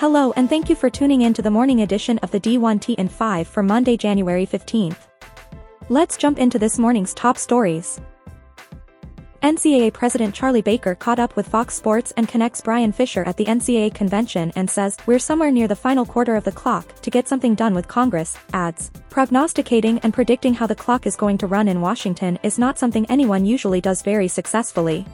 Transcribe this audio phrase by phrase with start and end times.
[0.00, 3.06] Hello and thank you for tuning in to the morning edition of the D1T in
[3.06, 4.96] 5 for Monday, January 15th.
[5.90, 8.00] Let's jump into this morning's top stories.
[9.42, 13.44] NCAA President Charlie Baker caught up with Fox Sports and Connect's Brian Fisher at the
[13.44, 17.28] NCAA convention and says, We're somewhere near the final quarter of the clock to get
[17.28, 18.90] something done with Congress, adds.
[19.10, 23.04] Prognosticating and predicting how the clock is going to run in Washington is not something
[23.10, 25.04] anyone usually does very successfully.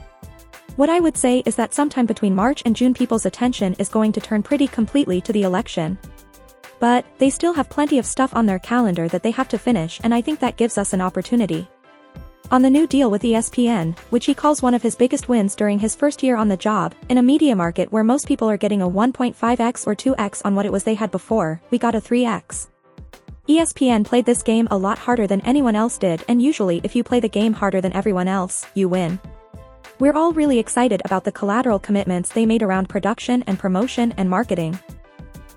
[0.77, 4.11] What I would say is that sometime between March and June people's attention is going
[4.11, 5.97] to turn pretty completely to the election.
[6.79, 9.99] But, they still have plenty of stuff on their calendar that they have to finish
[10.03, 11.67] and I think that gives us an opportunity.
[12.51, 15.79] On the new deal with ESPN, which he calls one of his biggest wins during
[15.79, 18.83] his first year on the job, in a media market where most people are getting
[18.83, 22.67] a 1.5x or 2x on what it was they had before, we got a 3x.
[23.49, 27.03] ESPN played this game a lot harder than anyone else did and usually if you
[27.03, 29.19] play the game harder than everyone else, you win.
[29.99, 34.29] We're all really excited about the collateral commitments they made around production and promotion and
[34.29, 34.77] marketing.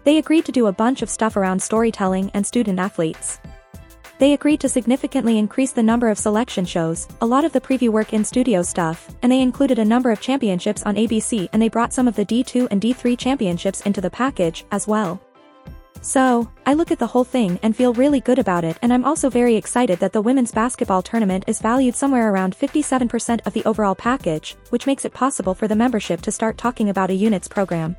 [0.05, 3.39] They agreed to do a bunch of stuff around storytelling and student athletes.
[4.19, 7.91] They agreed to significantly increase the number of selection shows, a lot of the preview
[7.91, 11.69] work in studio stuff, and they included a number of championships on ABC and they
[11.69, 15.21] brought some of the D2 and D3 championships into the package, as well.
[16.03, 19.05] So, I look at the whole thing and feel really good about it and I'm
[19.05, 23.65] also very excited that the women's basketball tournament is valued somewhere around 57% of the
[23.65, 27.49] overall package, which makes it possible for the membership to start talking about a units
[27.49, 27.97] program.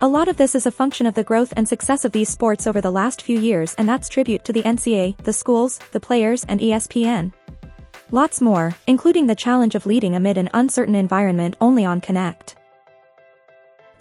[0.00, 2.66] A lot of this is a function of the growth and success of these sports
[2.66, 6.44] over the last few years and that's tribute to the NCAA, the schools, the players
[6.48, 7.32] and ESPN.
[8.10, 12.56] Lots more, including the challenge of leading amid an uncertain environment only on Connect.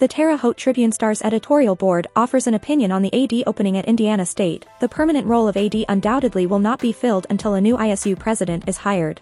[0.02, 3.86] The Terre Haute Tribune Star's editorial board offers an opinion on the AD opening at
[3.86, 4.66] Indiana State.
[4.80, 8.68] The permanent role of AD undoubtedly will not be filled until a new ISU president
[8.68, 9.22] is hired.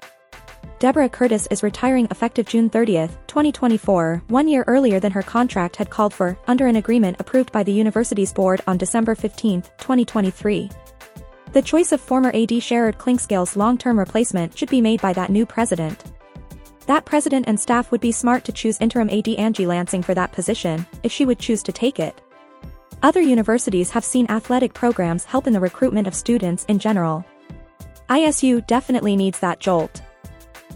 [0.79, 5.89] Deborah Curtis is retiring effective June 30, 2024, one year earlier than her contract had
[5.89, 10.69] called for, under an agreement approved by the university's board on December 15, 2023.
[11.51, 15.45] The choice of former AD Sherard Clinkscales' long-term replacement should be made by that new
[15.45, 16.01] president.
[16.89, 20.31] That president and staff would be smart to choose interim AD Angie Lansing for that
[20.31, 22.19] position, if she would choose to take it.
[23.03, 27.23] Other universities have seen athletic programs help in the recruitment of students in general.
[28.09, 30.01] ISU definitely needs that jolt.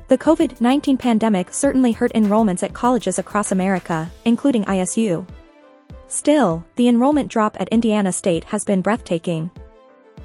[0.08, 5.28] The COVID-19 pandemic certainly hurt enrollments at colleges across America, including ISU.
[6.10, 9.50] Still, the enrollment drop at Indiana State has been breathtaking.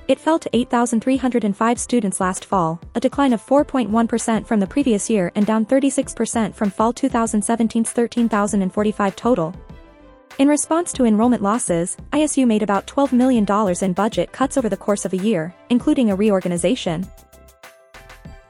[0.09, 5.31] It fell to 8,305 students last fall, a decline of 4.1% from the previous year
[5.35, 9.55] and down 36% from fall 2017's 13,045 total.
[10.39, 13.45] In response to enrollment losses, ISU made about $12 million
[13.83, 17.07] in budget cuts over the course of a year, including a reorganization.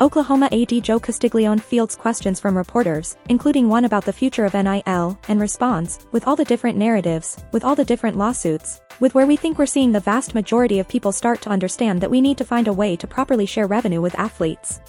[0.01, 5.19] Oklahoma AD Joe Castiglione fields questions from reporters, including one about the future of NIL,
[5.27, 9.35] and responds, with all the different narratives, with all the different lawsuits, with where we
[9.35, 12.45] think we're seeing the vast majority of people start to understand that we need to
[12.45, 14.81] find a way to properly share revenue with athletes.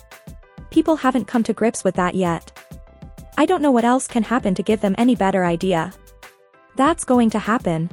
[0.69, 2.51] People haven't come to grips with that yet.
[3.35, 5.91] I don't know what else can happen to give them any better idea.
[6.75, 7.89] That's going to happen,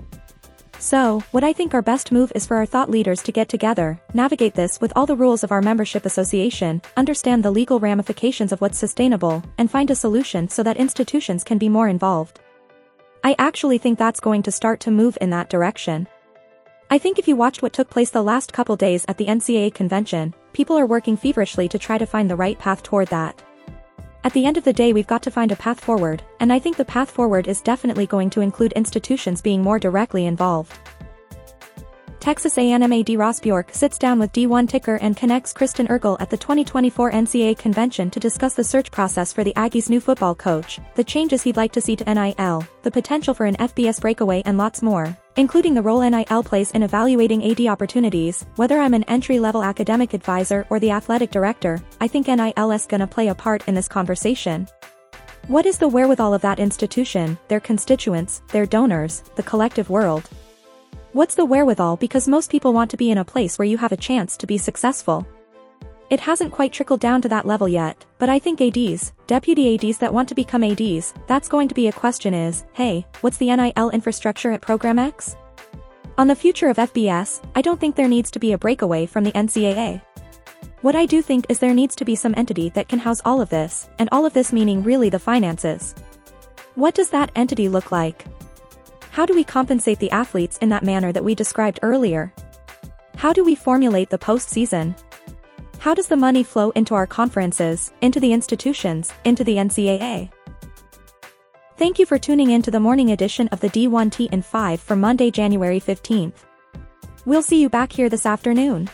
[0.79, 4.01] so, what I think our best move is for our thought leaders to get together,
[4.15, 8.61] navigate this with all the rules of our membership association, understand the legal ramifications of
[8.61, 12.41] what's sustainable, and find a solution so that institutions can be more involved.
[13.25, 16.07] I actually think that's going to start to move in that direction.
[16.91, 19.75] I think if you watched what took place the last couple days at the NCAA
[19.75, 23.43] convention, people are working feverishly to try to find the right path toward that.
[24.27, 26.59] At the end of the day we've got to find a path forward, and I
[26.59, 30.77] think the path forward is definitely going to include institutions being more directly involved.
[32.27, 36.29] Texas A&M AD Ross Bjork sits down with D1 Ticker and Connect's Kristen Urgel at
[36.29, 40.81] the 2024 NCAA convention to discuss the search process for the Aggies' new football coach,
[40.97, 44.59] the changes he'd like to see to NIL, the potential for an FBS breakaway and
[44.59, 49.63] lots more, including the role NIL plays in evaluating AD opportunities, whether I'm an entry-level
[49.63, 53.77] academic advisor or the athletic director, I think NIL is gonna play a part in
[53.77, 54.67] this conversation.
[55.47, 60.29] What is the wherewithal of that institution, their constituents, their donors, the collective world?
[61.17, 63.91] What's the wherewithal because most people want to be in a place where you have
[63.91, 65.27] a chance to be successful.
[66.11, 69.97] It hasn't quite trickled down to that level yet, but I think ADs, deputy ADs
[69.97, 73.47] that want to become ADs, that's going to be a question is, hey, what's the
[73.47, 75.39] NIL infrastructure at Program X?
[76.19, 79.25] On the future of FBS, I don't think there needs to be a breakaway from
[79.25, 80.03] the NCAA.
[80.83, 83.41] What I do think is there needs to be some entity that can house all
[83.41, 85.95] of this, and all of this meaning really the finances.
[86.75, 88.27] What does that entity look like?
[89.17, 92.35] How do we compensate the athletes in that manner that we described earlier?
[93.17, 94.95] How do we formulate the postseason?
[95.79, 100.31] How does the money flow into our conferences, into the institutions, into the NCAA?
[101.79, 104.97] Thank you for tuning in to the morning edition of the D1T in 5 for
[104.97, 106.45] Monday, January 15th.
[107.25, 108.91] We'll see you back here this afternoon.